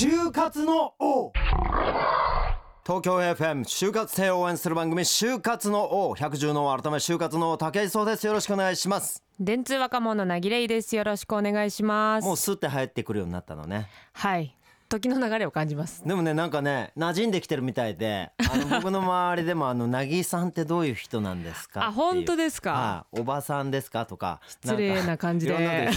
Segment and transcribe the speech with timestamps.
[0.00, 1.32] 就活の王。
[2.86, 6.14] 東京 FM 就活生を応援する番組就活の王。
[6.14, 8.24] 百獣の王改め就活の王武井壮です。
[8.24, 9.24] よろしくお願いします。
[9.40, 10.94] 電通若者なぎれいです。
[10.94, 12.24] よろしくお願いします。
[12.24, 13.88] もうスッて入ってくるようになったのね。
[14.12, 14.54] はい
[14.88, 16.02] 時の流れを感じます。
[16.06, 25.90] でもねなんかね馴染んできてるみたいであの 僕の周りでもあのなぎさんってどういう人なんですかあ本当ですか、はい、おばさんですかとか失礼な感じで。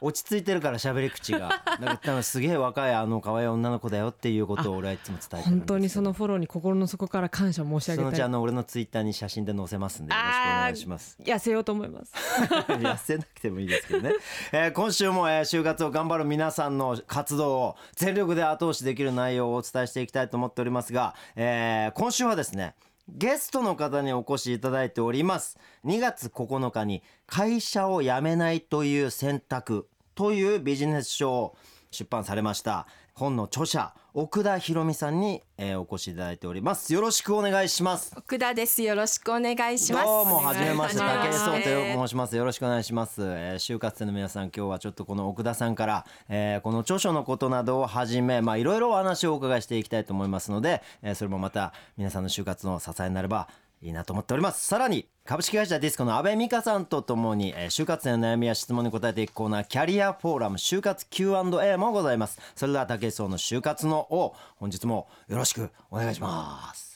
[0.00, 1.62] 落ち着いてるから喋り口が。
[1.80, 7.96] なんかすげえ若いあの可愛い女の子だよっていうことを俺はいつも伝えて本当にそのフォローに心の底から感謝申し上げたい。
[7.96, 11.18] そのうちあの俺のツイッターに写真で載せますんでよろしくお願いします。
[11.22, 12.12] 痩せようと思います。
[12.68, 14.14] 痩せなくてもいいですけどね、
[14.52, 22.74] えー、今週も、えー、就活を頑張る皆さんの活動を全力力で後押しでききる内容をお伝えしていきたいと思っておりますが、えー、今週はですね
[23.08, 25.58] ゲストの方にお越しいただいております。
[25.84, 31.56] 2月9日に会社を辞めないという選択というビジネス書を
[31.90, 32.86] 出版されました。
[33.14, 36.92] 本の著者奥田博美さんに、えー、お越しいただいております。
[36.92, 38.12] よろしくお願いします。
[38.16, 38.82] 奥田です。
[38.82, 40.04] よろしくお願いします。
[40.04, 42.34] どうも初めまして武井壮と申します。
[42.34, 53.48] よろしくお願いします、えー、就活生の皆さん今日はちょっとこの奥田さんから、えー、この著書のことなどをはじめまあいろいろお話をお伺いしていきたいと思いますので、えー、それもまた皆さんの就活の支えになれば
[53.82, 54.66] いいなと思っております。
[54.66, 62.38] さらに株式会社ディスコの阿部美香さんとともに、えー、就活生の悩みや質問に答えていくコーナーキャリアフォーラム就活 Q&A もございます。
[62.54, 66.90] それでは竹井壮の就活の王本日もよろしくお願いします。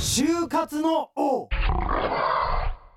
[0.00, 1.48] 就活の王。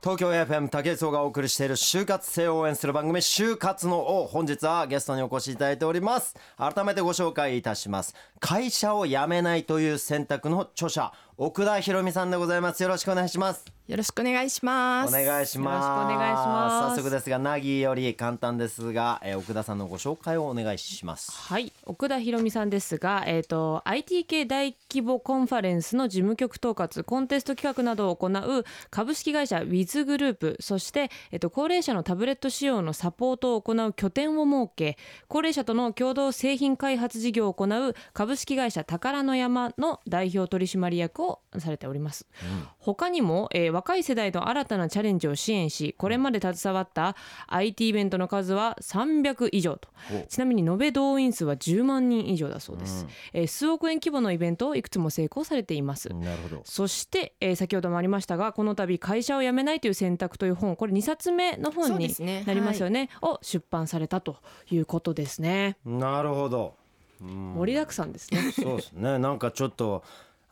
[0.03, 6.35] 東京 FM 竹井壮がお送りしている就活生を応援する番組就活の王本日はゲストにお越しいただいております。
[6.57, 8.15] 改めてご紹介いたします。
[8.39, 12.83] 会社を辞めないという選択の著者奥田博美さんでございます。
[12.83, 13.65] よろしくお願いします。
[13.87, 15.09] よろしくお願いします。
[15.09, 16.13] お願いします。
[16.13, 16.95] お願いします。
[16.95, 21.31] 早速ですがなぎより簡単ですが、えー、奥田さんのご紹介をお願いします。
[21.31, 21.71] はい。
[21.85, 34.97] 奥田博美さんですがえっ、ー、と IT 系大規模コンファレンスの事務局統括コンテスト企画などを行う株式会社ウィズグループそしてえっ、ー、と高齢者のタブレット使用のサポートを行う拠点を設け
[35.27, 47.15] 高齢者との共同製品開発事業を行う株式会社宝の山の代表取締役をされております、うん、他にも、えー、若い世代の新たなチャレンジを支援しこれまで携わった
[47.47, 49.89] IT イベントの数は300以上と。
[50.29, 53.11] ちなみに延べ動員数は10万人以上だそうです、うん、
[53.41, 56.09] えー、数億円規模のイベントをいくつも成功されています。
[56.09, 56.61] なるほど。
[56.65, 62.13] そして、えー、先ほどもありましたがこの度会社を辞めないという選択という本これ2冊目の本に
[62.45, 64.37] なりますよね、ねはい、を出版されたと
[64.69, 65.77] いうことですね。
[65.85, 66.75] なるほど。
[67.21, 68.51] 盛りだくさんですね。
[68.51, 69.19] そうですね。
[69.19, 70.03] なんかちょっと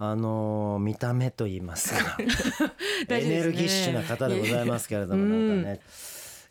[0.02, 2.18] あのー、見た目と言いますか。
[3.10, 5.82] エネルギッシュな方でございますけれども、なんかね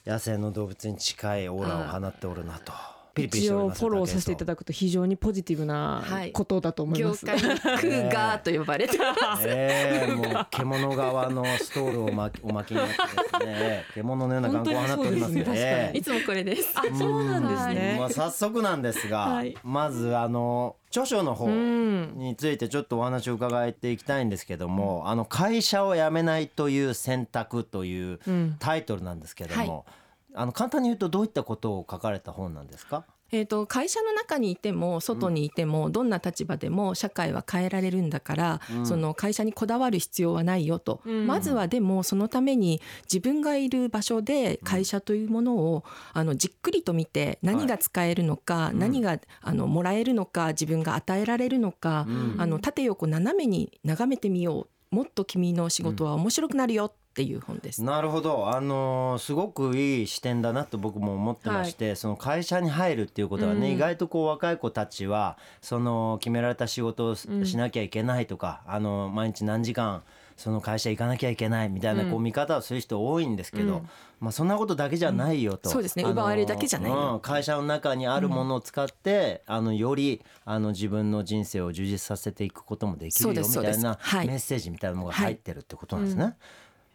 [0.07, 2.98] 野生の動物に近いオーラを放っておるなと。
[3.25, 7.27] 一応フォローさせていただくと非常にポジティブなことだと思います。
[7.27, 9.45] はい、業界クーガーと呼ばれてます。
[9.47, 13.01] え えー、 もう獣側のストールを巻きお巻きになってで
[13.41, 15.45] すね、 獣のような眼光を放っておりますね。
[15.45, 16.73] ねいつもこれです。
[16.75, 17.97] あ、そうなんですね。
[17.99, 28.21] まあ早速なんですが、はい、まずあの著書の方についてちょっとお話を伺っていきたいんですけども、あの会社を辞めないという選択という
[28.59, 29.85] タイトルなんですけども。
[29.87, 33.05] はいあの簡単に言うとどういったことを書かれた本なんですか？
[33.31, 45.85] えーと、会社の中にいても外にいても、どんな立場でも社会は変えられるんだから、うん、その会社にこだわる必要はないよと、うん、まずはでもそのために自分がいる場所で会社というものを、
[46.15, 52.07] あのじっくりと見て何が使えるのか、はい、何があのもらえるのか自分が与えられるのか、
[52.39, 54.69] あの縦横斜めに眺めてみよう。
[54.91, 56.87] もっと君の仕事は面白くなるよ。
[56.87, 57.83] っていう本です。
[57.83, 67.27] なるほど、あのー、すごくいい視点だなと僕も思ってまして、はい、その会社に入るっていうことはね、うん、意外とこう若い子たちはその決められた仕事をし
[67.57, 70.05] なきゃいけないとか、うん、あの毎日何時間
[70.37, 73.89] その会社行かなきゃいけないみたいなこう見方をする人多いんですけど、うん、
[74.21, 76.05] まあそんなことだけじゃないよと、そうですね。
[76.05, 86.23] 奪われるだけじゃないよ、会社の中にあるものを使って、あのよりあの自分の人生を充実させていくこともできるよみたいなメッセージみたいなものが入ってるってことなんですね。
[86.23, 86.35] はい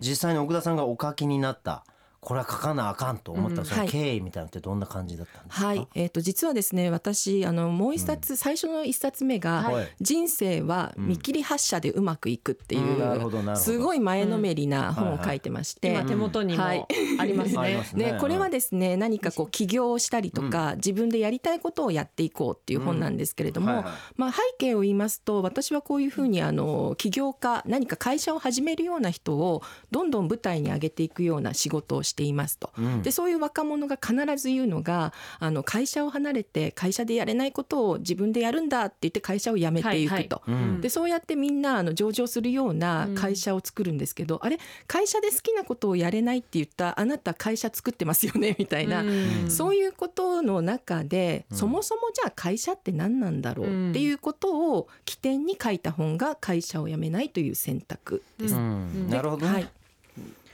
[0.03, 1.85] 実際に奥田さんがお書きになった。
[2.23, 17.83] これは書かなあかんと思った、その経緯みたいなのってどんな感じだったんですか、はい、えー、と実はですね私あのもう一冊、うん、最初の一冊目が、はい「人生は見切り発車でうまくいく」っていう、うん、すごい前のめりな本を書いてまして、今手元にもありますね。
[17.93, 18.17] ね。
[18.19, 23.85] これはですね何かこう起業をしたりとか、自分でやりたいことをやっていこうっていう本なんですけれども、
[24.15, 29.61] まあ、背景を言いますと私はこういうふうにあの起業家何か会社を始めるような人を
[29.91, 32.69] どんどん舞台に上げていくような仕事をししていますと。
[32.77, 33.01] うん。
[33.01, 40.43] でそういう若者が必ず言うのがあの会社を離れて会社でやれないことを自分でやるんだって言って会社を辞めていくと。
[40.45, 40.63] はいはい。
[40.63, 40.81] うん。
[40.81, 49.49] でそうやってみんなあの上場するような会社を作るんですけど、あれ会社で好きなことをやれないって言ったあなた会社作ってますよね みたいな、うん。
[49.49, 51.57] そういうことの中で、うん。
[51.57, 58.55] そもそもじゃあ会社って何なんだろうっていうことを起点に書いた本が会社を辞めないという選択です。
[58.55, 59.09] うん。
[59.09, 59.69] なるほどね、はい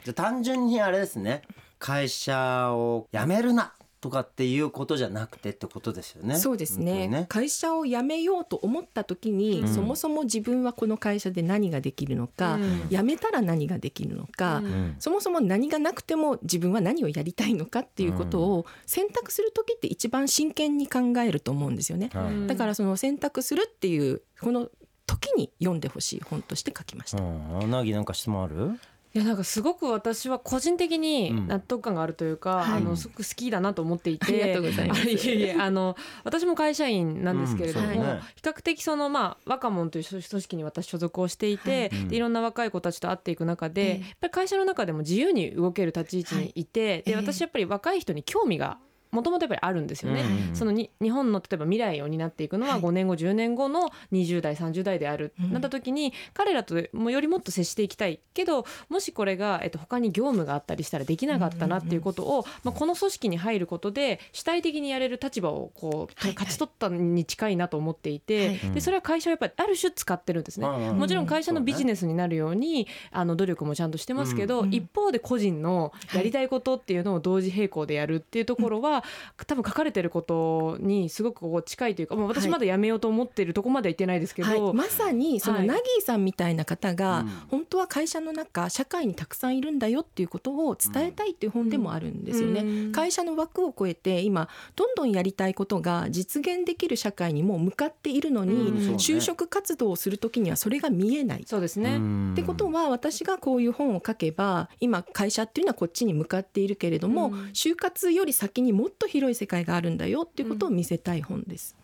[0.04, 1.42] じゃあ単純にあれですね。
[1.78, 3.74] 会社を辞めるな。
[4.02, 6.38] とかっていうことじゃなくてってことですよね。
[6.38, 7.10] そうですね。
[7.12, 9.68] 本会社を辞めようと思った時に、うん。
[9.68, 12.88] そもそも自分はこの会社で何ができるのか、うん。
[12.90, 14.96] 辞めたら何ができるのか、うん。
[15.00, 22.10] そもそも何がなくても自分は何をやりたいのかっていうことを選択する時って一番真剣に考えると思うんですよね。
[22.48, 24.70] だからその選択するっていうこの
[25.08, 27.22] 時に読んでほしい本として書きました。
[27.22, 28.80] うん、なぎなんか質問ある？
[29.12, 31.48] いやなんかすごく私は個人的にうん。
[31.48, 32.78] 納得感があるというか、はい。
[32.78, 35.02] あのすごく好きだなと思っていて、ありがとうございます。
[35.02, 38.20] あいえいえあの私も会社員なんですけれども、うんね。
[38.36, 42.08] 比較的そのまあ若者という組織に私所属をしていて、はい。
[42.10, 47.16] でいろんな若い子たちと会っていく中で、ええやっぱり会社の中でも自由に動ける立ち位置にいて、でええ。
[47.16, 48.78] 私やっぱり若い人に興味が
[49.12, 50.22] もともとやっぱりあるんですよね。
[50.22, 52.82] うんそのに日本の例えば未来を担っていくのははい。
[52.82, 55.54] 5年後10年後の20代30代である、うん。
[55.54, 66.34] なった時に彼らともうよりもっと接していきたいけどもしこれが、えっと、他に業務があったりしたらできなかったなっていうことを、まあ、この組織に入ることで主体的にやれる立場をこう、はいはい。
[66.34, 68.58] 勝ち取ったに近いなと思っていて、はい。
[68.76, 70.68] でそれは会社をやっぱりある種使ってるんですね。
[70.68, 74.74] うんうんもちろん会社のビジネスになるようにあの努力もちゃんとしてますけど、うん。
[74.74, 78.99] 一方で個人のやりたいことっていうのを同時並行でやるっていうところは、
[79.48, 82.52] 多分書かれてることにすごくこう近いというか、もう私はい。
[82.52, 85.68] まだやめようと思ってるとこまでは言ってないですけど、はい、まさにそのはい。
[85.68, 87.28] ナギーさんみたいな方が、うん。
[87.50, 92.62] 本当は会社の中社会にたくさんいるんだよっていうことを伝えたいっていう本でもあるんですよね。
[92.62, 92.92] うん。
[92.92, 101.44] 会社の枠を超えて今どんどんやりたいことが実現できる社会にもう向かっているのに、就職活動をする時にはそれが見えない。
[101.46, 101.96] そうですね。
[101.96, 102.32] うん。
[102.34, 107.34] ってことは私がこういう本を書けば今会社っていうのはこっちに向かっているけれども、うん。
[107.54, 111.76] 就活より先にもっと広い世界があるんだよっていうことを見せたい本です。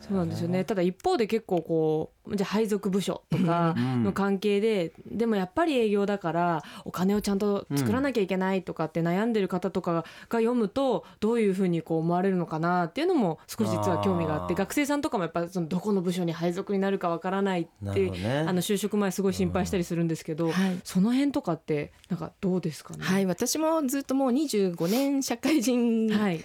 [0.00, 0.64] そうなんですよね。
[0.64, 4.04] ただ一方で結構こうじゃあ配属部署とかうん。
[4.04, 18.44] の関係で、でもやっぱり営業だからお金をちゃんと作らなきゃいけないとかって悩んでる方とかが読むとどういうふうにこう思われるのかなっていうのも少し実は興味があって学生さんとかもやっぱそのどこの部署に配属になるかわからないってね。
[18.46, 20.78] あの就職前すごい心配したりするんですけど、はい。
[20.84, 23.04] その辺とかってなんかどうですかね？
[23.04, 26.44] はい、私もずっともう25年社会人はい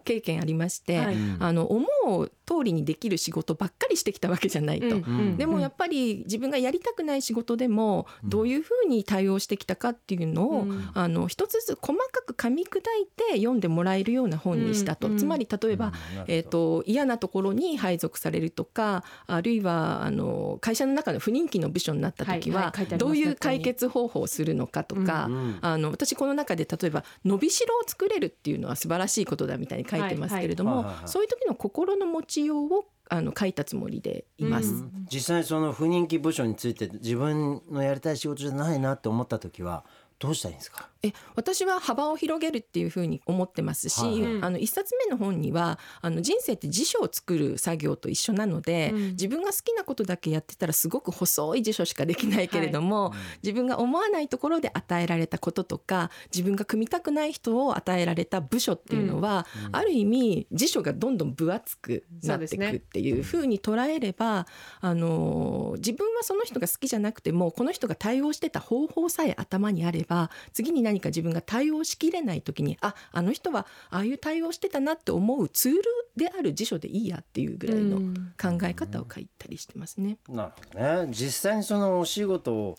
[0.01, 1.15] 経験ありまして、はい。
[1.15, 1.37] うん。
[1.39, 1.87] あの思
[2.19, 4.87] う通りにできる仕事ばっかりしてきたわけじゃないと。
[4.87, 4.93] うん。
[4.93, 5.37] うん。
[5.37, 8.29] でもやっぱり自分がやりたくない仕事でもうん。
[8.29, 10.91] どういうふうに対応してきたかっていうのを、うん。
[10.93, 15.17] あの一つずつ細かく噛み砕いて読んでもらえるような本にしたと、うん。
[15.17, 15.93] つまり例えば、
[16.27, 25.57] えー、と嫌なところに配属されるとかあるいはあの会社の中の不人気の部署になった時ははいはいどういう解決方法をするのかとか、うん。
[25.61, 34.69] あの私この中で例えば伸びしろを作れるっていうのは素晴らしいことだみたいに書いてますけれども、そういう時の心の持ちようをあの書いたつもりでいます。
[34.73, 35.05] うん。
[35.11, 39.83] 実際その不人気部署について自分のやりたい仕事じゃないなって思った時は
[40.19, 40.89] どうしたらいいんですか？
[41.03, 44.21] え私は幅を広げるっていうふうに思ってますし、はい。
[44.21, 49.01] はいあの一冊目の本にはあの人生って辞書を作る作業と一緒なので、うん。
[49.11, 59.75] 自分が好きなことだけやってたらすごく細い辞書しかできないけれども、自分が思わないところで与えられたこととか自分が組みたくない人を与えられた部署っていうのは、うん。
[59.75, 64.45] ある意味辞書がどんどん分厚くなっていくっていうふうに捉えれば、
[64.79, 75.81] あの自分はその人が好きじゃなくてもこの人が対応してた方法さえ頭にあれば次に何か自分が対応しきれない時にああの人はああいう対応してたなって思うツール
[76.15, 80.17] である辞書でいいやっていうぐらいのうん考え方を書いたりしてますね。
[80.27, 82.77] なるほどね実際にそのお仕事を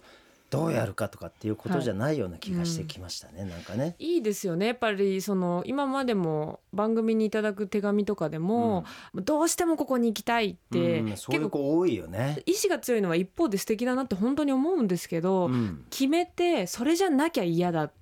[0.53, 3.97] どうやるかとかっていうことじゃないような気がしてきましたね、なんかね。
[3.99, 12.43] いいですよねやっぱりその今までも番組にいただく手紙とかでも、どうしてもここに行きたいって、うんそうい結構う子多いよね。
[12.45, 18.02] 意志が強いのは一方で素敵だなって本当に思うんですけど、うん決めてそれじゃなきゃ嫌だって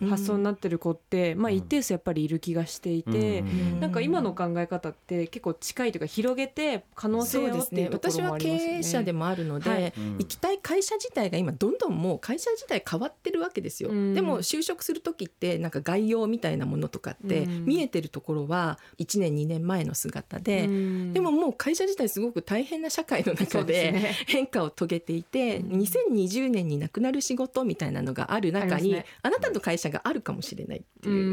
[0.00, 0.08] うん。
[0.08, 1.56] 発想になってる子って、まあうん。
[1.56, 3.80] 一定数やっぱりいる気がしていて、うん。
[3.80, 8.78] なんか今の考え方って結構近いというか広げて可能性をっていうところ私は経もありますよね。
[8.78, 9.92] 営者でもあるので、はい。
[9.96, 10.16] うん。
[10.18, 14.14] 行きたい会社自体が今どんどんもう会社自体変わってるわけですよ、うん。
[14.14, 17.64] でも就職する時ってなんか概要みたいなものとかってうん。
[17.66, 21.12] 見えてるところは1年2年前の姿で、うん。
[21.12, 23.92] でももう会社自体すごく大変な社会のそ中うで
[24.26, 25.80] 変化を遂げていて、うん。
[25.80, 31.24] 2020年になくなる仕事みたいなのがある中にあ,、なたんと会社があるかもしれないってういう、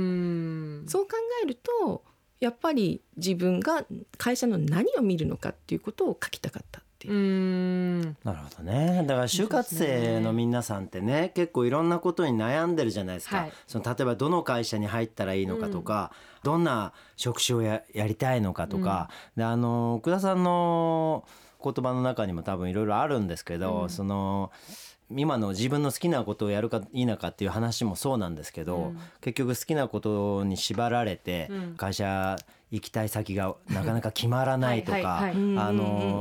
[0.83, 0.85] ん。
[0.87, 1.11] そう考
[1.43, 2.03] えると
[2.39, 3.85] やっぱり自分が
[4.17, 7.13] 会社の何を見るのかっていうことを書きたかったっていう。
[7.13, 7.17] う。
[7.17, 8.01] ん。
[8.23, 9.03] なるほどね。
[9.07, 13.51] だから就活生の皆さんってね結構いろんなことに悩んでるじゃないですか、はい。
[13.65, 16.11] その例えばどの会社に入ったらいいのかとか、
[16.43, 21.25] どんな職種をややりたいのかとか、であの奥田さんの
[21.63, 23.89] 言葉の中にも多分いろいろあるんですけど、うん。
[23.89, 24.51] その
[25.09, 28.99] 今の自分の好きなことをやるか否かっていう話もそうなんですけど、うん。
[29.21, 31.75] 結局好きなことに縛られてうん。
[31.77, 32.35] 会社
[32.71, 35.31] 行きたい先がなかなか決まらないとか。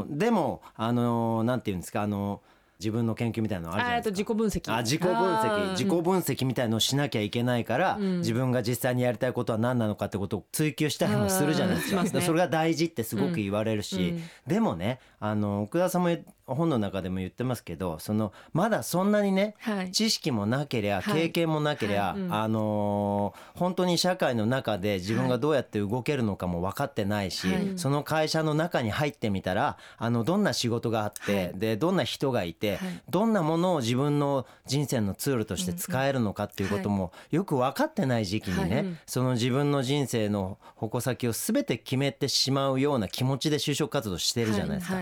[0.08, 2.40] でもあのなんていうんですかあの
[2.78, 4.10] 自分の研究みたいなのあるじゃないですか。
[4.10, 4.74] 自己分析。
[4.74, 5.70] あ自己分析。
[5.70, 8.18] 自己分析みたいのをしなきゃいけないから、うん。
[8.18, 12.04] 自分が実際にやりたいことは何なのかってことを追求したりもするじゃないですか。
[12.20, 14.22] それが大事ってすごく言われるし、うん。
[14.46, 16.10] でもねあの奥田さんも
[16.54, 19.90] 本の中でも言ってますけどそのまだそんなにねはい。
[19.90, 21.22] 知識もなけりゃはい。
[21.22, 22.20] 経験もなけりゃ、はい。
[22.20, 22.34] うん。
[22.34, 27.72] あのー本当に社会の中で自分がどうやって動けるのかも分かってないし、はい。
[27.76, 31.58] その会社の中に入ってみたらあのどんな仕事があって、はい。
[31.58, 33.02] でどんな人がいて、はい。
[33.08, 45.00] どんなものを自分の人生のツールとして使えるのかっていうこともよく分かってない時期にね、その自分の人生の矛先を全て決めてしまうような気持ちで就職活動してるじゃないですか。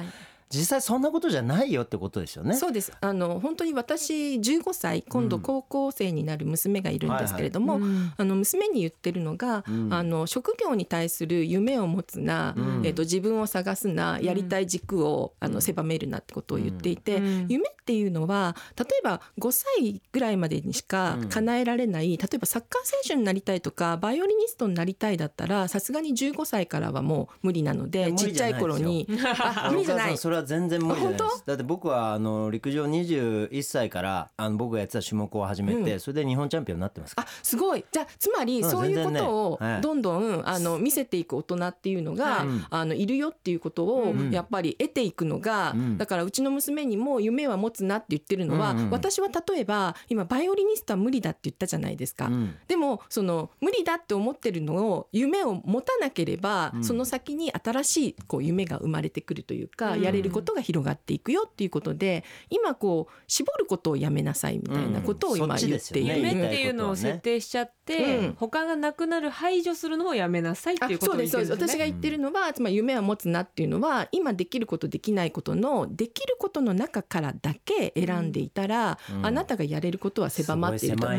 [0.51, 2.55] 実際そんなことじゃないよってことですよね。
[2.55, 2.93] そうです。
[3.01, 8.13] あの本当に私15歳今度高校生になる娘がいるんですけれども、うん。
[8.17, 9.93] あの娘に言ってるのが、うん。
[9.93, 12.87] あの職業に対する夢を持つな、うん。
[12.87, 17.47] えっと自分を探すなやりたい軸を、あの狭めるなってことを言っていて、うん。
[17.49, 29.07] 夢っていうのは例えば5歳ぐらいまでにしか叶えられない、例えばサッカー選手になりたいとかバイオリニストになりたいだったらさすがに15歳からはもう無理なのでちっちゃいい頃に
[29.39, 36.01] あ無理じゃない 全然無理じゃないで本すだって僕はあの陸上21歳からあの僕がやってた種目を始めて、うん。
[36.01, 37.29] それで日本チャンピオンになってますから。
[37.29, 37.85] あすごい。
[37.91, 39.81] じゃあつまりうんそういうことをはい。
[39.81, 42.47] どんどんあの見せていく大人っていうのが、はい。
[42.71, 44.31] あのいるよっていうことをうん。
[44.31, 45.99] やっぱり得ていくのが、うん。
[45.99, 48.91] だからうちの娘にも夢は持つなって言ってるのは、うんうん。
[48.91, 52.27] 私は例えば今バイオリニストは無理だって言ったじゃないですか。
[52.27, 52.55] うん。
[52.69, 56.85] でもその無理だって思ってるのを夢を持たなければ、うん。
[56.85, 60.03] その先に新しいこう夢が生まれてくるというか、うん。
[60.03, 65.75] やれることが広がっていくよっていうことで今こう絞ることをやめなさいみたいなことを今言っている。
[65.75, 68.35] ですよね夢っていうのを設定しちゃって、うん。
[68.39, 71.67] 他がなくなる排除するのをやめなさいっていうことをあそうですそう言ってるん。
[71.67, 78.33] です私が言ってるのは、つまり夢を持つなっていうのは今できることできないことのできることの中からだけ選ん。
[78.33, 79.27] でいたら、うん。
[79.27, 81.15] あなたがやれることは狭まっているとそう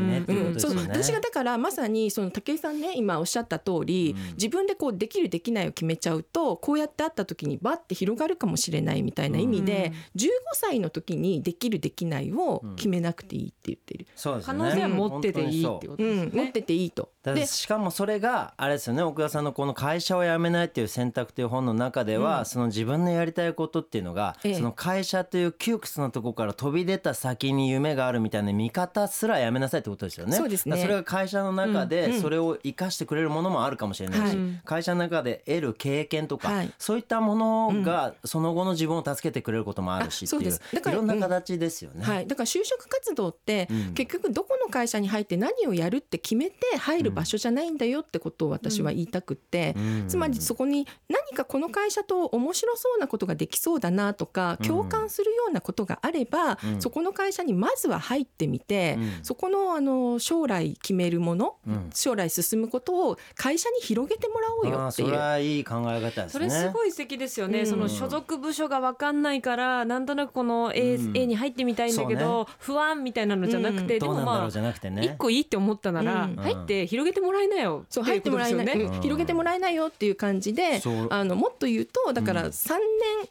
[0.53, 2.81] ですよね、私がだからまさにその武井さん。
[2.81, 4.33] ね今おっしゃった通り、うん。
[4.33, 14.59] 自分でこうできるできないを決めちゃうとこうやって会った時にバッて広がるかもしれないみたいな意味で、15歳の時にできるできないを決めなくていいって言ってる、そうですね。
[14.59, 16.07] 可能性は持ってていいってことう。
[16.07, 16.43] んですよね。
[16.43, 17.09] 持ってていいと。
[17.23, 19.01] だからでしかもそれがあれですよね。
[19.01, 22.45] 奥田さんのこの会社を辞めないっていう選択という本の中では、うん。
[22.45, 24.53] その自分のやりたいことっていうのが、ええ。
[24.55, 30.37] その会社という窮屈なところから飛び出た先に夢があるみたいな見方すらやめなさいってことですよね。
[30.37, 30.77] そうですね。
[30.77, 32.21] それが会社の中うんでうん。
[32.21, 34.61] それを生かしてくれるものもあるかもしれないし、はい。
[34.63, 36.71] 会社の中で得る経験とか、はい。
[36.77, 42.03] そういったものがその後の自分を助けてくれることもあるしっていうだからいろんな形ですよね。
[42.03, 43.93] はい、だから就職活動って、うん。
[43.93, 50.07] 結局どこの会社に入って何をやるって決めて入る場所じゃないんだよってことを私は言いたくって、うん。
[50.07, 54.67] つまりそこに何かこの会社と面白そうなことができそうだなとかうん。
[54.67, 56.81] 共感するようなことがあれば、うん。
[56.81, 59.11] そこの会社にまずは入ってみて、うん。
[59.23, 61.89] そこのあの将来決めるもの、うん。
[61.93, 65.11] 将来進むことを会社に広げてもらおうよっていう。
[65.11, 66.29] れはいい考え方ですね。
[66.29, 71.17] それすごい素敵ですよね、うんその所属部署が分かんないからなんとなくこの A,、うん。
[71.17, 75.03] A に入ってみたいんだけそど、不安みたいなのじゃなくて、うなんだろうもまあじゃなくてね。
[75.03, 76.35] 一個いいって思ったなら、うん。
[76.35, 77.85] 入って広げてもらいなよ。
[77.89, 78.95] そう入ってもらえない、っていううん。
[78.95, 79.01] うん。
[79.01, 82.49] 広げてもらえないよっていう感じであのもっと言うとだからうん。
[82.49, 82.79] 3年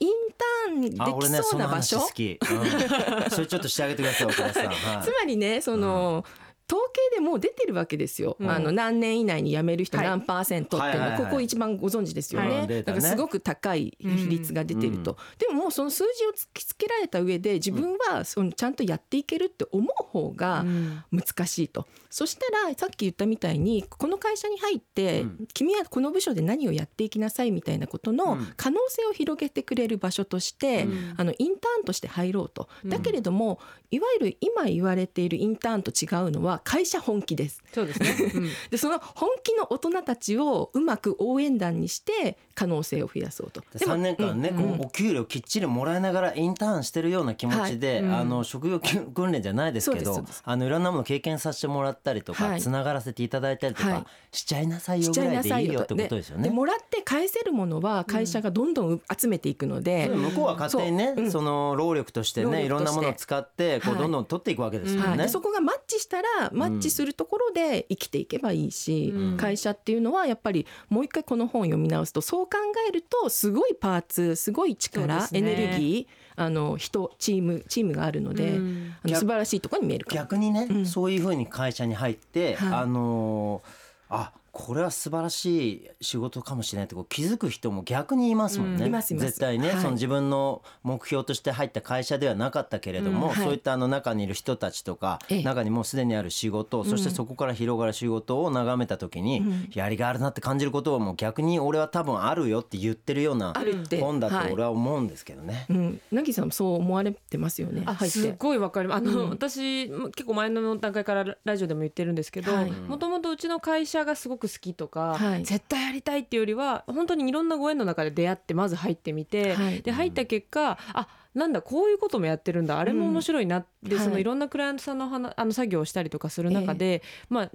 [0.01, 3.31] インターンできそうな場所、その話好き、うん。
[3.31, 4.77] それちょっとしてあげてください岡田さん、はい。
[5.05, 6.25] つまりねその、
[6.67, 8.51] 統計でもう出てるわけですよ、うん。
[8.51, 10.07] あの何年以内に辞める人はい。
[10.07, 12.67] 何パーセントっていうのここ一番ご存知ですよね,、はい。
[12.67, 12.97] データね。
[12.99, 21.05] だからすごく高い比率が出てると、でももうその数字を突きつけられた上で自分はそのちゃんとやっていけるって思う方がうん。
[21.13, 25.49] 難しいと、そしたらさっき言ったみたいにこの会社に入って、うん。
[25.53, 28.49] 君はこの部署で何をやっていきなさいみたいなことのうん。
[28.57, 31.15] 可能性を広げてくれる場所として、うん。
[31.17, 32.69] あのインターンとして入ろうと。
[32.85, 32.91] うん。
[32.91, 33.59] だけれども、
[33.91, 37.63] いわゆる今言われているインターンと違うのはは会社本気です。
[37.73, 38.49] そうですね、うん。
[38.71, 43.63] でその本気の大人たちをうまく応援団にして可能性を増やそうと。
[43.77, 44.79] でも3年間ね、うんうん。
[44.79, 48.01] こうお給料きっちりもらいながらインターンしてるような気持ちで、はい。
[48.03, 48.15] うん。
[48.15, 52.61] あの職業訓練じゃないですけどあのいろんなもの経験させてもらったりとか、はい。
[52.61, 54.05] つながらせていただいたりとか、はい。
[54.37, 56.51] しちゃいなさいよぐらいでいいよってことですよね。
[56.51, 61.25] もらって返せるものは会社がどんどん集めていくので、向こうは勝手にね、そう。
[61.25, 61.31] うん。
[61.31, 64.03] その労力としてねいろんなものを使ってこうはい。
[64.03, 65.25] どんどん取っていくわけですよはい、ね。
[65.25, 69.37] でそこがマッチしたらマッチするところで生きていけばいいし、うん。
[69.37, 72.59] 会社っていうのはやっぱりもう一回この本を読み直すとそう考
[72.89, 75.29] えるとすごいパーツすごい力、ね。
[75.33, 78.95] エネルギーあの人チームチームがあるので、うん。
[79.03, 80.21] あの素晴らしいところに見えるかも。
[80.21, 80.87] 逆にね、うん。
[80.87, 82.73] そういうふうに会社に入って、はい。
[82.75, 89.27] あのーあこれは素晴らしい仕事かもしれないってこう気づく人も逆にいますもんね、うんいますいます。
[89.27, 89.81] 絶対ね、はい。
[89.81, 93.45] その自分の目標として入った会社ではなかったけれども、うんはい。
[93.45, 95.43] そういったあの中にいる人たちとか、ええ。
[95.43, 99.71] 中にもうすでにある仕事、そしてそこから広がる仕事を眺めた時に、うん。
[99.75, 104.01] やりがいあるなって感じることはもう逆に俺は多分あるよって言ってるようなあるって。
[104.01, 105.67] 本だとはい俺は思うんですけどね。
[105.69, 107.83] うん、なぎさんもそう思われてますよね。
[107.87, 107.97] あ。
[107.97, 108.99] すごいわかります。
[108.99, 109.31] あの、うん。
[109.31, 112.71] 私結構前の段階からラジオでも言ってるんですけどはい。
[112.71, 115.45] もともとうちの会社がすごく好きとか、はい。
[115.45, 119.83] 絶対やりたいっていうよりは本当にいろんなご縁の中で出会ってまず入ってみて、はい。
[119.83, 122.79] で入った結果あなんだこういうこともやってるんだ。
[122.79, 123.97] あれも面白いなって、うん。
[123.97, 124.05] はい。
[124.05, 127.51] そのいろんなクライアントさんの話あの作業をしたりとかする中で、まあ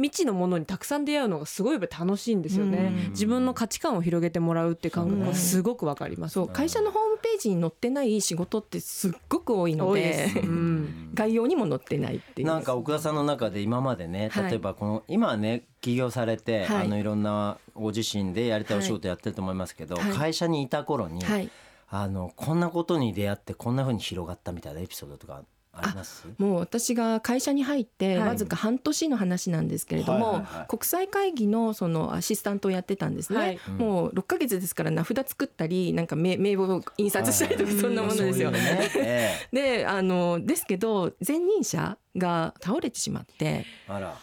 [0.00, 3.10] 未知のものにたくさん出会うのがすごい楽しいんですよね、うん。
[3.10, 10.28] 自分の価値観を広げてもらうって感覚がすごくわかります、会社のホームページに載ってない仕事ってすっごく多いので
[11.14, 12.48] 概要にも載ってないっていう。
[12.48, 14.50] なんか奥田さんの中で今までねはい。
[14.50, 20.12] 例えばこの今はね起業されて、はいい、あのいろんなご自身でやりたいお仕事やってると思いますけど、はい。
[20.12, 21.50] 会社にいた頃に、はい。
[21.92, 25.42] あのこんなことに出会ってこんな風に広がったみたいなエピソードとか
[26.38, 28.28] もう私が会社に入ってはい。
[28.30, 30.66] わずか半年の話なんですけれども、はいはいはい。
[30.68, 33.60] 国際会議のそのアシスタントをやってたんですね、はい。
[33.78, 38.50] もう6ヶ月ですから名札作ったりなんか名名簿を印刷したりとかそんなものですよ。
[38.50, 38.90] そういうね。
[38.96, 44.18] えであのですけど前任者が倒れてしまってえあら。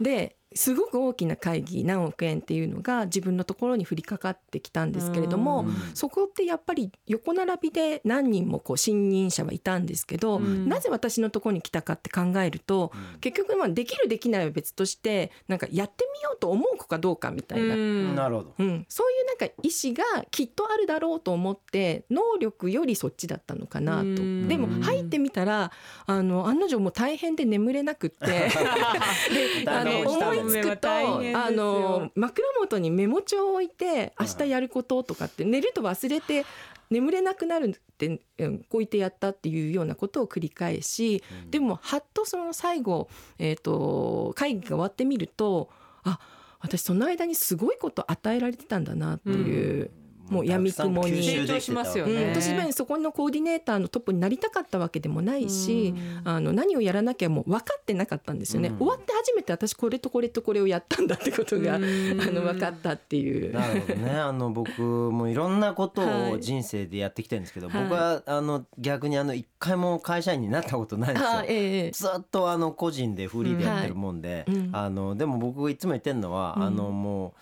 [0.00, 5.74] ですごく大きな会議何億円っていうのが自分のところに降りかかってきたんですけれどもうん。
[5.94, 10.68] そこってやっぱり横並びで何人もこう新任者はいたんですけど、うん。
[10.68, 17.74] なぜ私のところに来たかって考えると、結局まあできるできないは別としてなんかやってみようと思う子かどうかみたいな。
[17.74, 18.14] うん。
[18.14, 18.54] なるほど。
[18.58, 24.02] うん、そういうなんか意思がきっとあるだろうと思って能力よりそっちだったのかなと。
[24.02, 24.48] うん。
[24.48, 25.72] でも入ってみたら
[26.06, 28.26] あの案の定もう大変で眠れなくって。
[29.64, 36.44] であの思いつくとあの枕元にメモ帳を置いて明日やることとかって寝ると忘れて
[36.90, 45.70] 眠れなくなるってうん置いてやったっていうようなことを繰り返しでもはっとその最後、えー、と会議が終わってみると
[46.02, 46.18] あ
[46.60, 49.90] 私その間にすごいこと与えられてたんだなっていう。
[50.28, 52.12] もう闇雲にたくさん吸収できてた成長しますよね。
[52.12, 56.28] うん、私はそこのコーディネーターのトップになりたかったわけでもないし、うん。
[56.28, 58.78] あの何をやらなきゃもう分かってなかったんですよね、うん。
[58.78, 62.20] 終わって初めて私これとこれとこれをやったんだってことが、うん。
[62.20, 63.52] あの分かったっていう。
[63.52, 64.10] なるほどね。
[64.18, 67.82] あの僕もいろんなことをはい人生でやってきてるんですけど、はい。
[67.84, 71.30] 僕はあの逆にあの一回も会社員になったことないんですよ。
[71.30, 71.90] あええ。
[71.92, 74.54] ずっとあの個人でフリーでやってるもんで、うん。
[74.54, 74.64] はい。
[74.64, 74.76] うん。
[74.76, 76.62] あのでも僕がいつも言ってるのは、うん。
[76.64, 77.32] あのもう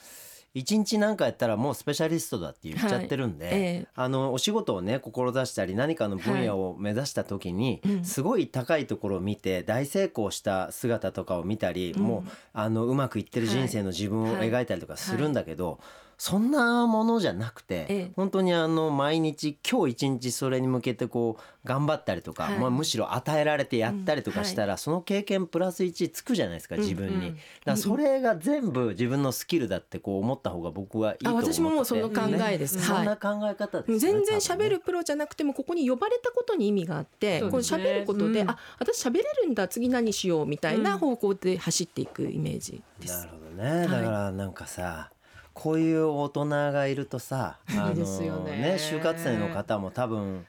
[0.55, 3.55] 一日何かやったらもうスペシャリストだって言っちゃってるんで、はい。
[3.55, 3.87] ええ。
[3.95, 8.05] あのお仕事をね志したり何かの分野を目指した時に、うん。
[8.05, 12.03] すごい高いところを見て大成功した姿とかを見たり、うん。
[12.03, 14.51] もうあのうまくいってる人生の自分をはい。
[14.51, 15.79] 描いたりとかするんだけど、
[16.22, 18.12] そんなものじゃなくて、ええ。
[18.14, 22.58] 本当にあの毎日今日一日それに向けてこう頑張ったりとか、はい。
[22.61, 27.35] まあ、むしろ与えられてやったりとかしたら、その経験プラス1つくじゃないですか自分に、うんうん。
[27.35, 33.04] だからそれが全部自分のスキルだってこう思った方が僕はいいと思ってあ私ももうその考えです、そん。
[33.04, 33.18] なはい。
[33.18, 37.82] 考え方ですね全然喋るプロじゃなくてもここに呼ばれたことに意味があって、これそうですね。
[37.82, 38.48] 喋ることで、うん。
[38.48, 40.98] あ私喋れるんだ次何しようみたいなうん。
[41.00, 43.18] 方向で走っていくイメージです。
[43.18, 45.11] なるほどね、だからなんかさ
[45.55, 48.77] こういう大人がいるとさあいいですよね。
[48.79, 50.47] 就活生の方も多分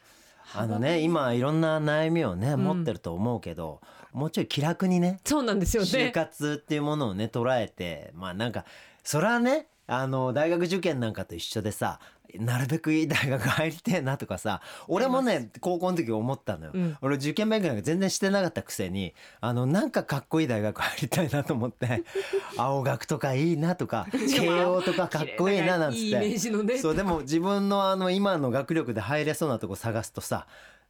[0.54, 2.60] あのね今いろんな悩みをね、ん。
[2.64, 3.80] 持ってると思うけど
[4.12, 6.10] もうちょい気楽にねそうなんですよ就ね。
[6.10, 8.64] 活っていうものをね捉えてまあなんか
[9.02, 12.00] それはねあの大学受験なんかと一緒でさ
[12.38, 16.96] なるべくいい大学入りてえなとかさ俺もね高校の時思ったのよ、うん。
[17.00, 22.02] 俺受験勉強なんか全然してなかったくせにあのなんかかっこいい大学入りたいなと思って
[22.56, 26.38] 青学とかいいなとか慶応とかかっこいいななんつって。
[26.78, 30.46] そうでも自分のあの今の学力で入れそうなとこ探すとさ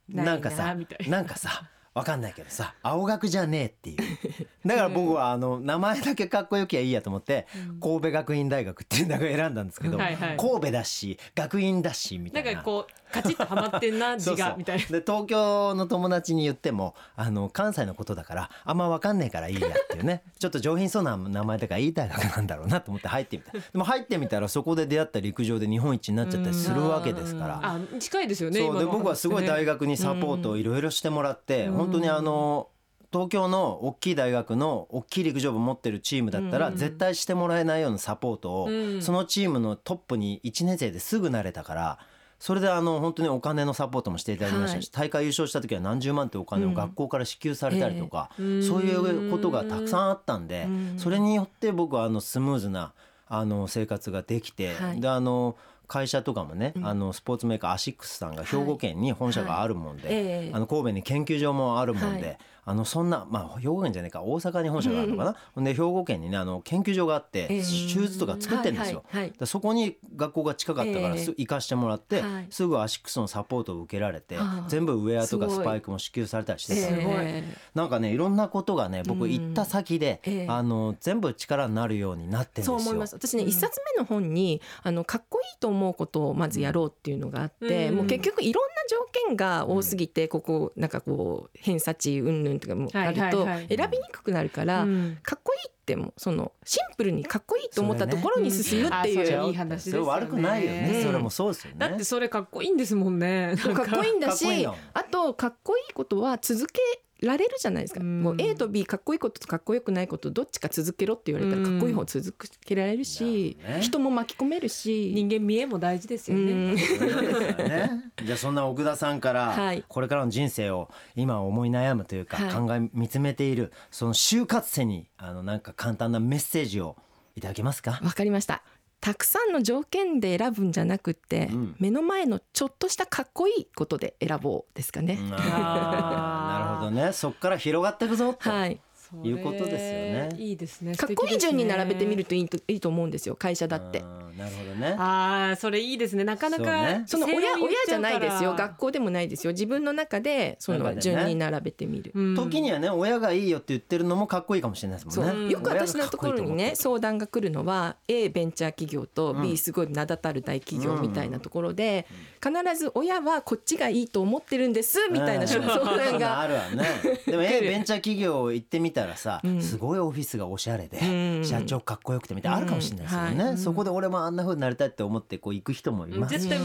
[0.08, 0.76] なんかさ
[1.08, 3.96] なんかさわかんないけどさ青学じゃねえっていう。
[4.66, 7.46] だから僕はあの名前だけかっこよきゃいいやと思って
[7.80, 12.46] 神戸学院大学っていう名前を選んだんですけど神戸だし学院だしみたな。
[12.46, 14.84] ないんかこうカチッとはまってんな字がみたいな。
[14.86, 20.22] で東京の友達に言ってもあの関西のことだからあんま分かんねえからいいやっていうね。
[20.38, 23.52] ちょっと上品そうな名前だからいい大学なんだろうなと思って入ってみた。
[23.52, 27.60] でも入ってみたらそこで出会った陸上で日本一になっちゃったりするわけですから。
[27.62, 32.68] あ近いですよねそうで僕はすごい大学学にサポートをいろいろしてもらって本当にあの
[33.12, 39.02] 東京の大きい大学の大きい陸上部持ってるチームだったら絶対してもらえないようなサポートをうん。
[39.02, 41.98] そのチームのトップに1年生ですぐなれたから
[42.38, 48.46] それであの本当にお金のサポートもしていただきましたし大会優勝した時は何十万ってお金を学校から支給されたりとかそう
[48.82, 50.66] いうことがたくさんあったんで
[50.98, 52.92] それによって僕はあのスムーズな
[53.28, 55.00] あの生活ができてはい。
[55.00, 60.16] であの会社とかもね、あのスポーツメーカーアシックスさんが兵庫県に本社があるもんで、はい。
[60.16, 60.50] ええ。
[60.54, 69.04] あの神戸に研究所もあるもんで、はいあのそんなまあ兵庫県じゃないか大阪に本社があるのかな、ほんで兵庫県にねあの研究所があって、ええシューズとか作ってるんですよ。
[69.08, 69.38] はいはいはい。
[69.38, 72.46] でそこに学校が近かったからええす行かしてもらって、はい。
[72.50, 74.36] すぐアシックスのサポートを受けられて
[74.68, 82.78] 全部ウェアとかスパイクも支給されたりしてえたんで、えなんかねいろんなことがね僕行った先で、ええあの全部力になるようになってるんですよ。
[82.78, 83.14] そう思います。
[83.14, 87.96] 私ね一冊目の本にあのかっこいいと思うことをまずやろうっていうのがあって、うん。
[87.96, 95.18] もう結局いろんな条件が多すぎて、ここなんかこう偏差値云々とかもあると選びにくくなるから、うん。
[95.22, 99.40] かっこいいってもそのシンプルにかっこいいと思ったところに進むっていう、それねうん。
[99.40, 101.02] あそれいい話です悪くないよね、うん。
[101.02, 101.76] それもそうですよね。
[101.78, 103.54] だってそれかっこいいんですもんね。
[103.56, 106.80] かっこいいんだしあとかっこいいことは続け
[107.20, 108.22] られるじゃないですか、うん。
[108.22, 115.12] もう A と B かっこいいこととかっこよくないことどっちか続けろって言われたらうんかっこいい方続けられるし、なるほどね人も巻き込めるし。
[115.14, 118.12] 人間見えも大事ですよね、うんね。
[118.24, 119.84] じゃあそんな奥田さんからはい。
[119.88, 122.52] これからの人生を今思い悩むというかはい。
[122.52, 126.96] 考え見つめているその就活生にあのなんか簡単なメッセージを
[127.36, 128.00] いただけますか？
[128.02, 128.62] わかりました
[129.04, 131.76] たくさんの条件で選ぶんじゃなくって、うん。
[131.78, 137.12] 目の前のちょっとしたかっこいいことで選ぼうですかね、なるほどね。
[137.12, 138.80] そっから広がっていくぞと、はい
[139.22, 140.28] いうことですよね。
[140.38, 140.94] いいですね。
[140.94, 144.00] かっこいい順に並べてみるとといいといいと思うんですよ会社だって。
[144.00, 144.96] うんなるほどね。
[144.98, 146.24] ああそれいいですね。
[146.24, 147.04] なかなかそうね。
[147.06, 148.54] その親親じゃないですよ。
[148.54, 149.52] 学校校でもないですよ。
[149.52, 155.52] 自分の中でその順に並べてみる、時にはね親がいいよって言ってるのもかっこいいかもしれないですもんね。
[155.52, 159.42] よく私のところにね相談が来るのは A ベンチャー企業とうん。
[159.44, 162.06] B すごい名だたる大企業みたいなところで
[162.42, 165.48] 必ず親はこっちがいいと思ってるんですみたいなうん。
[165.48, 166.84] 相談があるわね
[167.26, 169.62] でもえベンチャー企業行ってみたらさ、うん。
[169.62, 171.44] すごいオフィスがおしゃれで、うん。
[171.44, 173.58] 社長かっこよくてみたいなあるかもしれないですよね、うんはい。
[173.58, 176.58] そこで俺もあんな風になりたいって思ってこう行く人もいますしね。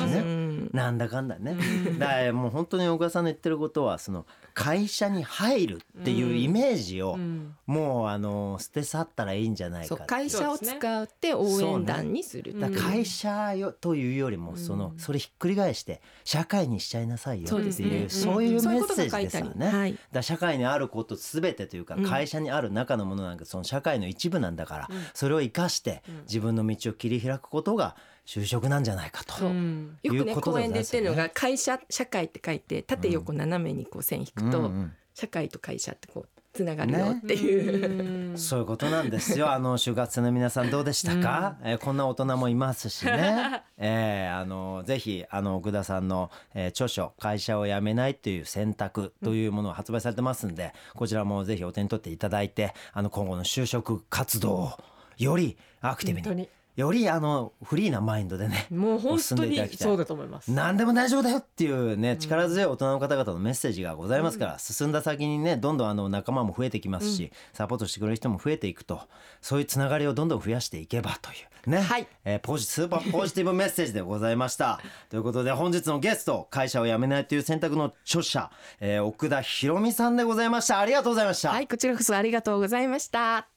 [0.71, 1.55] なんだかんだね。
[1.97, 7.55] だからもう本当に岡田さんの言ってることはその会社に入るっていうイメージをうん。
[7.65, 19.95] もうあの捨て去ったらいいんじゃないか会社を使って応援団にするだから会社よというよりもそのそれひっくり返して社会にしちゃいなさいよっていうそういうメッセージですよね。
[20.11, 29.47] だ社会にあることすべてというかうん会社にある中のものなんかその社会の一部なんだからそれを生かして自分の道を切り開くことが就職なんじゃないかと。
[29.47, 29.97] うん。
[30.03, 34.71] よくね講演で言ってるのが会社社会って書いて縦横斜めにこう線引くと
[35.13, 39.49] 社会と会社ってこうつながるよっていう、そういうことなんですよ。
[39.53, 41.55] あの就活生の皆さんどうでしたか？
[41.63, 43.63] えーこんな大人もいますしね。
[43.77, 54.71] えーあのぜひあの奥田さんの、えー著書会社を辞めないという選択というものを発売されてますんで、こちらもぜひお手に取っていただいて、あの今後の就職活動を
[55.17, 58.67] よりアクティブに本当によりあのフリーなマインドでね。
[58.71, 59.87] もう本進当んでいただきたい。
[59.87, 60.49] にそうだと思います。
[60.49, 69.01] 何でも大丈夫だよっていうね力強い大人の方々のメッセージがございますから、進んだ先にねどんどんあの仲間も増えてきますし、サポートしてくれる人も増えていくと
[69.41, 71.33] そういうつながりをどんどん増やしていけばとい
[71.67, 72.07] うね、はい。
[72.23, 74.79] えーポジスーパー ポジティブメッセージでございました。
[75.09, 80.79] ということで本日のゲスト会社を辞めないという選択の著者、えー奥田博美さんでございました。
[80.79, 83.49] ありがとうございました、はいこちらこそありがとうございました。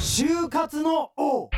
[0.00, 1.50] 就活の王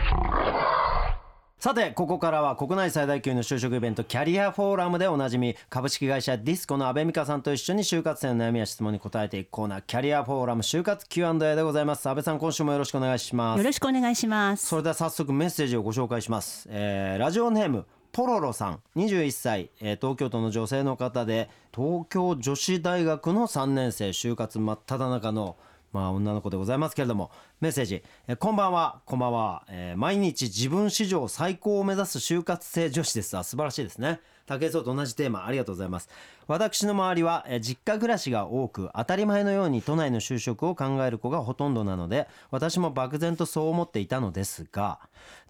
[1.63, 12.09] さてここからは国内最大級の就職イベントキャリアフォーラムでおなじみ株式会社ディスコの阿部美香さんと一緒に就活生の悩みや質問に答えていくコーナーキャリアフォーラム就活 Q&A でございます。
[12.09, 13.59] 阿部さん今週もよろしくお願いします。
[13.59, 14.67] よろしくお願いします。
[14.67, 18.81] それでは早速メッセージをご紹介します、えーラジオネームポロロさん。
[18.97, 25.57] 21歳、えー東京都の女性の方で東京女子大学の3年生就活真っ只中の
[25.93, 29.03] まあ女の子でございますけれどもメッセージ、えーこんばんは。
[29.05, 33.37] こんばんは、えー毎日自分史上最高を目指す就活生女子です。
[33.37, 34.21] あ素晴らしいですね。
[34.47, 35.47] 竹井壮と同じテーマ。
[35.47, 36.09] ありがとうございます。
[36.49, 44.99] 私の周りはえー実家暮らしが多く当たり前のように都内の就職を考える子がほとんどなので私も漠然とそう思っていたのですが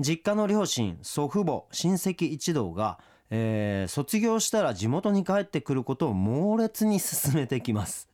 [0.00, 2.98] 実家の両親祖父母親戚一同が
[3.30, 8.11] えー卒業したら地元に帰ってくることを猛烈に進めてきます。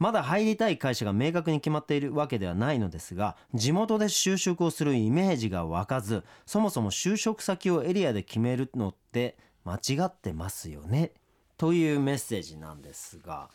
[0.00, 11.12] まだ入りたい会社が明確に決まっているわけではないのですが地元で就職をするイメージが湧かずそもそも就職先をエリアで決めるのって間違ってますよね？
[11.56, 13.48] というメッセージなんですが。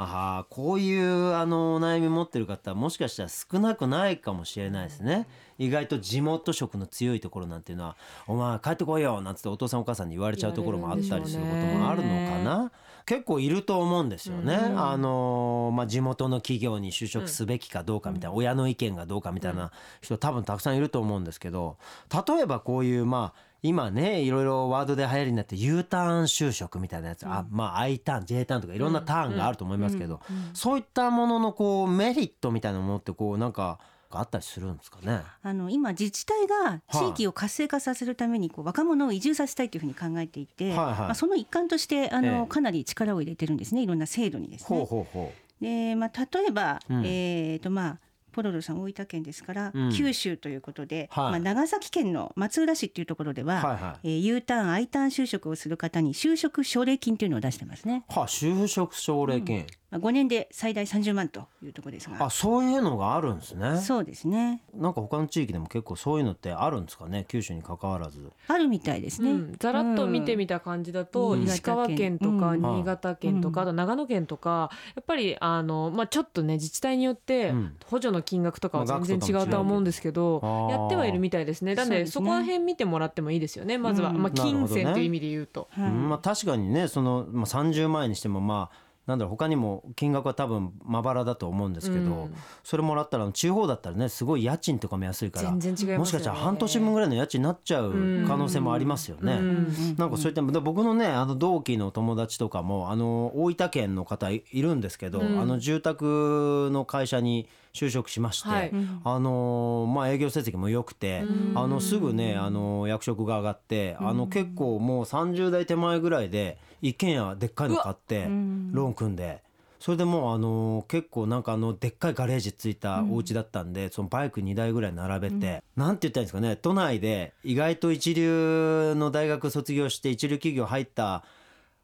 [0.00, 5.26] あーこういうあのお悩み持ってる方もしかしたら少なくないかもしれないですね。
[5.58, 7.96] 意外と地元色の強いところなんていうのは
[8.28, 12.70] 「お前帰ってこいよ」なんつってお父さんお母さんに言われちゃうところもあったりすることもあるのかな。
[13.08, 21.78] 結構いると思うんですよね、あのまあ、地元の企業に就職すべきかどうかみたいな、親の意見がどうかみたいな人多分たくさんいると思うんですけど
[22.12, 30.20] 例えばこういうまあ今ねいろいろワードで流行りになって U ターン就職みたいなやつ、あまあ I ターン J ターンとかいろんなターンがあると思いますけど、
[30.52, 33.78] そういったもののこうメリットみたいなものってこうなんか
[34.10, 35.20] あったりするんですかね？
[35.42, 40.98] あの今自治体が地域を活性化させるためにこう若者を移住させたいというふうに考えていて、はいはい。
[41.00, 42.46] まあ、その一環としてあの、ええ。
[42.46, 44.78] かなり力を入れてるんですねいろんな制度にですね。
[44.78, 47.04] ほうほうほでまあ、例えば、うん。
[47.04, 47.98] えーとまあ
[48.30, 49.92] ポロロさん大分県ですから、うん。
[49.92, 51.30] 九州ということで、はい。
[51.32, 54.08] まあ、長崎県の松浦市っていうところでは、はいはい。
[54.08, 58.20] えー U ターン I ターン就職をする方に就職奨励金というのを出してますね、う。
[58.20, 62.26] は就職奨励金、まあ、5年で最大30万というところですが。
[62.26, 63.78] あそういうのがあるんですね。
[63.78, 64.62] そうですね。
[64.74, 67.24] なんか他の地域でも結構そういうのってあるんですかね？
[67.26, 68.30] 九州に関わらず。
[68.48, 71.42] あるみたいですね、うん、ざらっと見てみた感じだと、うん。
[71.44, 72.62] 石川県とかうん。
[72.62, 73.68] 新潟県とか、うん。
[73.68, 77.76] あと長野県とかやっぱりあの、まあ、ちょっとね自治体によってうん。
[77.86, 81.74] 補助の金額とかはまあ全然違うとは思うんですけど、額とかも違うけどやってはいるみたいですね。
[81.74, 83.78] なんでそこら辺見てもらってもいいですよね。
[83.78, 84.22] まずは、うん。
[84.22, 85.68] まあ、金銭という意味で言うと。
[85.70, 85.90] はい。
[85.90, 86.08] うん。
[86.10, 92.34] まあ、確かにねその、まあ、30万円にしてもまあなんだろう他にも金額は多分まばらだと思うんですけど、うん。
[92.62, 95.98] それもらったら地方だったらねすごい家賃とかも安いから全然違いますよね。
[95.98, 97.90] もしかしたら半年分ぐらいの家賃になっちゃう
[98.28, 99.32] 可能性もありますよね。
[99.32, 99.96] うん。
[99.96, 105.40] なんかそういったで僕のねあの同期の友達とかもあの大分県の方いいるんですけど、うん。
[105.40, 108.72] あの住宅の会社に就職しまして、はい。
[109.04, 119.42] あのまあ営業成績も良くて、あのすぐねあの役職が上がって、あの結構もう30代手前ぐらいで一軒家でっかいの買ってローン組んで。
[119.78, 131.22] それでもうあの結構なんかあのでっかいガレージついたお家だったんで、そのバイク2台ぐらい並べて、なんて言ったらいいんですかね都内で意外と一流の大学卒業して一流企業入った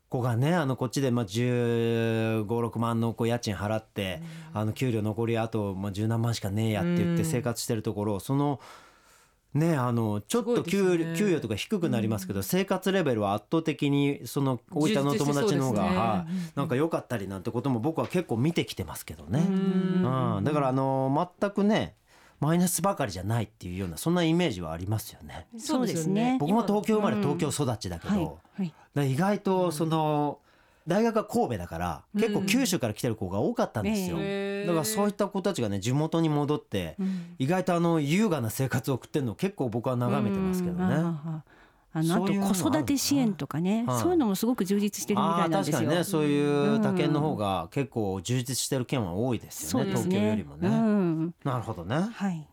[0.08, 4.20] 子がねあのこっちでまあ1 5 6万のこう家賃払って、
[4.52, 8.58] あの給料残りあとまあ十何万しかねえやって言って生活してるところその
[9.54, 11.14] ねあのちょっと給,、ね。
[11.16, 16.32] 給与とか低くなりますけど、生活レベルは圧倒的にその大分の友達の方が、ねはい。
[16.56, 19.46] なんか良かったりなんてことも僕は結構見てきてますけどね。
[19.48, 20.36] うん。
[20.36, 21.94] うん、だからあの全くね
[22.40, 25.46] マイナスばかりじゃないっていうようなそんなイメージはありますよね。
[25.58, 26.36] そうですね。
[26.40, 28.72] 僕も東京生まれ東京育ちだけど、はい。
[28.96, 29.12] はい。
[29.12, 30.40] 意外とその
[30.86, 34.66] 大学が神戸だから結構九州から来てる子が多かったんですよ、へー。
[34.66, 36.96] だからそういった子たちがね地元に戻って
[37.38, 40.94] 意外とあの優雅な生活を送ってるのを結構僕は眺めてますけどね。
[40.94, 41.42] うん
[41.96, 45.74] あのあと子育て支援とかねはいそういうのもすごく充実してるみたいなんですよ。
[45.74, 52.08] 確かにねそういう他県の方が結構充実してる県は多いですよね東京よりもね、うん、なるほどね。
[52.12, 52.48] はい。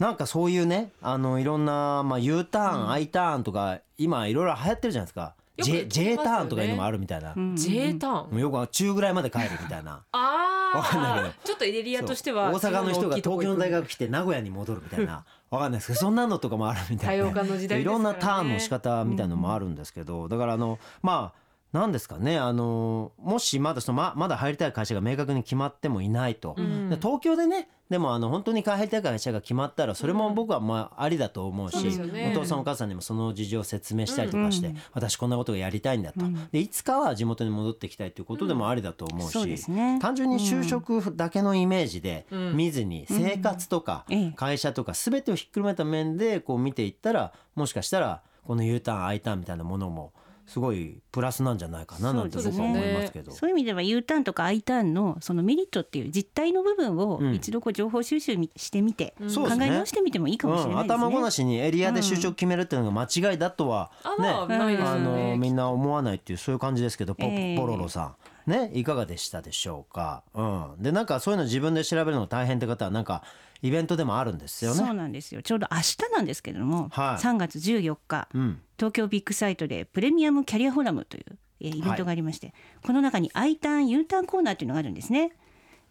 [0.00, 8.40] なんかそういうねあのいろんな、まあ、U ターン、I ターンとか今いろいろ流行ってるじゃないですか J, J ターンとかいうのもあるみたいな、うん J ターン。
[8.40, 10.02] よく中ぐらいまで帰るみたいな。
[10.10, 11.28] あわかんないけど。
[11.28, 15.24] あちょっとエリアとしては大阪の人が東京の大学学来て名古屋に戻るみたいな。
[15.50, 17.82] わかんないですけどそんなのとかもあるみたいな多様化の時代ですからね。
[17.82, 21.43] いろんなターンの仕方みたいのもあるんですけど、だからあのまあ
[21.74, 22.38] なんですかね。
[22.38, 26.88] あのもしまだそのままだ入りたい会社が明確に決まってもいないと、ん。
[26.88, 32.32] で東京でねでもあの本当に入りたい会社が決まったらそれも僕はまあありだと思うし、そうですよね。
[32.32, 36.20] お父さんお母さんにもその事情を説明したりとかして、私こんなことがやりたいんだと、
[36.52, 39.98] でいつかは地元に戻ってきたいということでもありだと思うし、そうですね。
[40.00, 42.56] 単純に就職だけのイメージでん。
[42.56, 44.32] 見ずに生活とかええ。
[44.36, 50.12] 会社とか全てをひっくるめた面でこう見ていったらもしかしたらこの U ターン I ターンみたいなものも
[50.46, 53.32] すごいプラスなんじゃないかななんて僕は思いますけど。
[53.32, 57.34] そういう意味では U ターンとか I ターンのそのメリットっていう実態の部分をうん。
[57.34, 59.66] 一度こう情報収集みしてみて、そうですね。
[59.66, 60.94] 考え直してみてもいいかもしれないですね。
[60.94, 65.36] うん、頭ごなしにエリアで就職決めるっていうのが間違いだとはあのね。
[65.38, 67.54] みんな思わないっていうそういう感じですけどポ,、え。
[67.54, 68.14] えポロロさん。
[68.46, 73.22] ねいかがでしたでしょうか、うん、でなんかそういうの自分で調べるの大変って方はなんか
[73.62, 74.78] イベントでもあるんですよね。
[74.78, 75.42] そうなんですよ。
[75.42, 77.22] ちょうど明日なんですけれども、はい。
[77.22, 78.60] 3月14日、うん。
[78.78, 81.24] 東京ビッグサイトでプレミアムキャリアフォーラムという、
[81.60, 82.52] えーイベントがありまして、
[82.84, 85.32] この中に I ターン U ターンコーナーというのがあるんですね。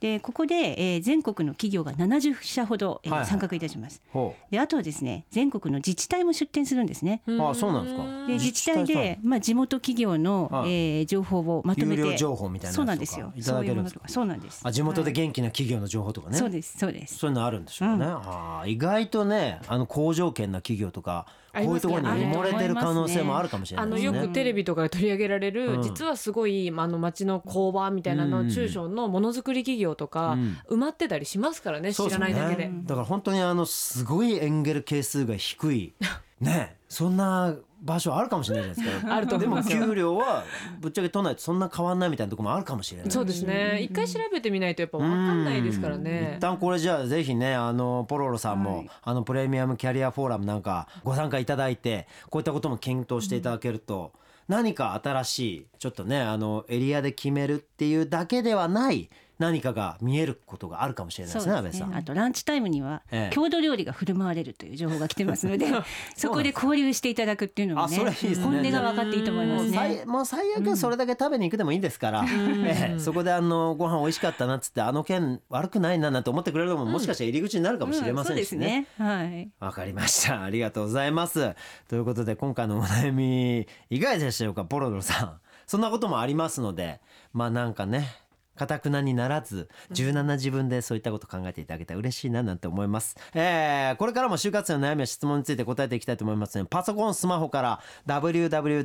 [0.04, 0.56] でここで、
[0.96, 3.30] えー全国の企業が70社ほど、えーはいはい。
[3.30, 4.02] 参画いたします。
[4.12, 7.22] ほであとはですね全国の自治体も出展するんですね。
[7.26, 8.04] うあそうなんですか。
[8.28, 10.72] で自治体で、まあ、地元企業の、はい。
[10.72, 13.32] えー情報をまとめて有料情報みたいなそうなんですよ。
[13.36, 14.02] いただけるんですか？
[14.10, 14.62] そうなんです。
[14.66, 15.14] あ地元ではい。
[15.14, 17.18] 元気な企業の情報とかね、そうですそうです。
[17.20, 24.20] そういうのあるんでしょうね、あー意外とねあの好条件な企業とかこういうところに埋もれてる可能性もあるかもしれなあのいですね。
[24.20, 25.82] よくテレビとかで取り上げられる、うん。
[25.84, 30.58] 実はすごいあの町の工場みたいなの、うん中小のものづくり企業とか、うん。
[30.70, 32.68] 埋まってたりしますからね知らないだけで。
[32.68, 32.82] ね。
[32.84, 35.94] だから本当にあのすごいエンゲル係数が低い
[36.44, 39.12] ねそんな場所あるかもしれないじゃないですか。
[39.16, 39.86] あると思でもいますよ。
[39.86, 40.44] 給料は
[40.80, 43.12] ぶっちゃけ都内とそんな変わんないみたいなところもあるかもしれない。
[43.12, 43.82] そうですね。
[43.82, 46.04] 一回調べてみないとやっぱ分かんないですからうん。
[46.04, 46.40] ね一。
[46.40, 48.90] 旦これじゃあぜひねあのポロロさんも、はい。
[49.04, 54.14] あのプレミアムキャリアフォーラムなんかご参加いただいてこういったことも検討していただけると、
[54.48, 59.10] 何か新しいちょっとねあのエリアで決めるっていうだけではない
[59.44, 61.94] 何かが見えることがあるかもしれないですね安倍さん。
[61.96, 65.66] あとランチタイムにはええ郷土料理が振る舞われるという情報が来てますので
[66.16, 67.98] そこで交流していただくっていうのもね
[68.42, 69.96] 本音が分かっていいと思いますもうね。
[69.98, 72.24] 最もう最悪それだけ食べに行くでもいいですから、
[72.66, 78.88] ええそこであのご飯美味しかったなっつってあの件悪くないななんて思ってくれるのももしかしたら入り口になるかもしれませんしね。
[79.00, 79.08] うんそうですね。
[79.14, 79.52] はい。
[79.60, 80.44] わかりました。
[80.44, 81.54] ありがとうございます。
[81.90, 84.64] ということで今回のお悩みいかがでしたでしょうか？
[84.64, 85.40] ポロロさん。
[85.66, 87.00] そんなこともありますので
[87.32, 88.08] まあなんかね
[88.56, 98.84] かたくなにならず柔軟な自分でそういったこと考えていただけたら嬉しいななんて思います、えーこれからも就活生の悩みや質問について答えていきたいと思いますのでパソコンスマホから www.tfm.co.jp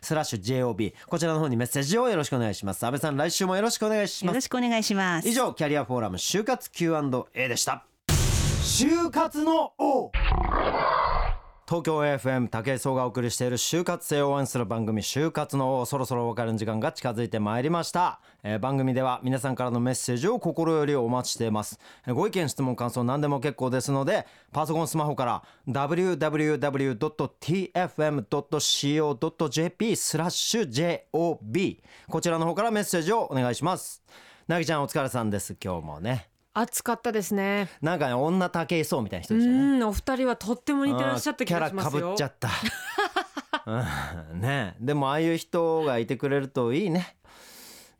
[0.00, 2.84] スラッシュ JOB こちらの方にメッセージをよろしくお願いします。
[2.84, 4.34] 安倍さん来週もよろしくお願いします。
[4.34, 5.28] よろしくお願いします。
[5.28, 7.84] 以上キャリアフォーラム就活 Q&A でした。
[8.62, 10.10] 就活の王
[11.68, 21.78] 東京 FM 武井壮がお送りしている就活生を応援する番組就活の王そろそろお別れの時間が近づいてまいりました、えー番組では皆さんからのメッセージを心よりお待ちしています。
[22.06, 26.36] ご意見質問感想何でも結構ですのでパソコンスマホから www.tfm.co.jp
[29.96, 34.02] スラッシュ JOB こちらの方からメッセージをお願いします。
[34.48, 35.56] なぎちゃんお疲れさんです。
[35.62, 36.31] 今日もね。
[36.54, 37.68] 暑かったですね。
[37.80, 42.26] なんかね女武井壮みたいな人うでしたねんお二人はとっても似てらっしゃった気がしますよキャラかぶっちゃ。
[42.26, 42.50] った、
[44.32, 47.16] うん、ねでもああいう人がいてくれるといいね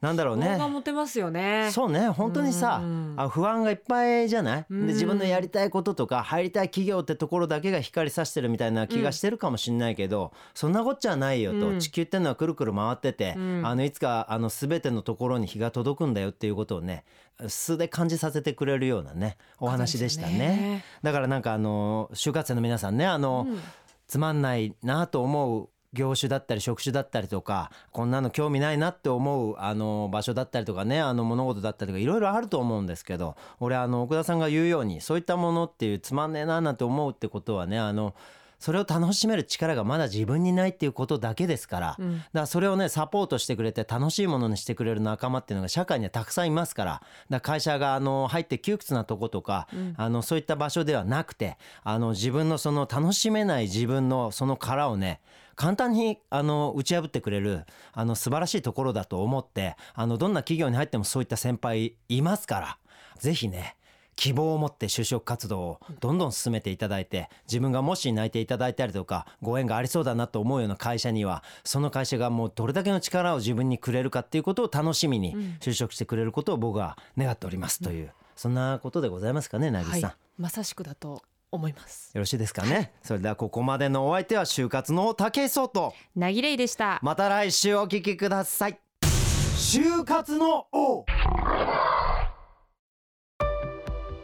[0.03, 0.59] なんだろうね。
[0.59, 1.71] 持てますよね。
[1.73, 2.09] そうね。
[2.09, 3.15] 本当にさうん。
[3.17, 4.67] あ不安がいっぱいじゃない？
[4.69, 4.87] でん。
[4.89, 11.79] 自分のやりたいこととか入りたい企業ってところだけが光さしてるみたいな気がしてるかもしれないけど、そんなこっちゃないよと、うん。
[11.81, 13.63] 地球ってのはくるくる回ってて、うん。
[13.65, 17.05] あのいつかあの全てのところに日が届くんだよっていうことをね
[17.47, 20.33] 素で感じさせてくれるようなねお話でしたね。
[20.37, 20.85] ね。
[21.05, 23.61] だからなんかあの就活生の皆さんねあの、うん。
[24.09, 38.15] つまんないなと思う業種だったり職種だったりとかこんなの興味ないなって思うあの場所だったりとかねあの物事だったりとかいろいろあると思うんですけど俺あの奥田さんが言うようにそういったものっていうつまんねえななんて思うってことはねあの
[38.63, 42.19] それを楽しめる力がまだ自分にないっていうことだけですから、うん。
[42.19, 55.21] だからそれをねサポートしてくれて楽しいものにしてくれる仲間っていうのが社会にはたくさんいますからだから会社があの入って窮屈なとことか、あのそういった場所ではなくてあの自分のその楽しめない自分のその殻をね
[55.63, 62.79] 簡単にあの打ち破ってくれるあの素晴らしいところだと思ってあのどんな企業に入ってもそういった先輩いますから
[63.21, 63.77] ぜひね
[64.17, 81.23] 希望を持って就職活動をどんどん進めていただいて自分がもし泣いていただいたりとかご縁がありそうだなと思うような会社にはその会社がもうどれだけの力を自分にくれるかっていうことを楽しみに就職してくれることを僕は願っておりますという、そんなことでございますかね渚さん、はい、まさしくだと
[81.53, 82.11] 思います。
[82.15, 82.93] よろしいですかね。
[83.03, 85.95] それではここまでのお相手は就活の武井壮と。
[86.17, 86.99] なぎれいでした。
[87.03, 88.79] また来週お聞きください。
[89.03, 91.05] 就活の王。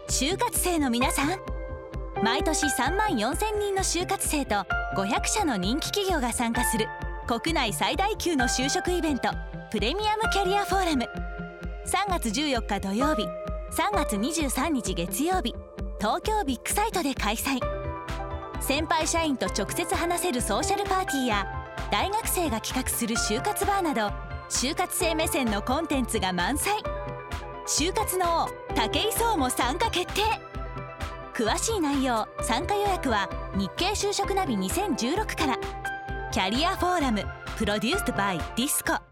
[0.09, 1.38] 就活生の皆さん。
[2.25, 6.88] 毎年3万4千人の就活生と500社の人気企業が参加する。
[7.27, 9.29] 国内最大級の就職イベント。
[9.71, 11.05] プレミアムキャリアフォーラム。
[11.87, 13.27] 3月14日土曜日。
[13.71, 15.55] 3月23日月曜日
[15.99, 17.59] 東京ビッグサイトで開催。
[18.61, 21.47] 先輩社員と直接話せるソーシャルパーティーや
[21.91, 24.13] 大学生が企画する就活バーなど
[24.49, 26.75] 就活生目線のコンテンツが満載。
[27.67, 30.23] 就活の王武井壮も参加決定。
[31.35, 35.59] 詳しい内容参加予約は日経就職ナビ2016から。
[36.31, 37.25] キャリアフォーラム
[37.57, 39.08] プロデュースドバイディスコ。